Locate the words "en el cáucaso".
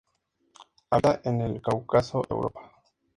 1.25-2.23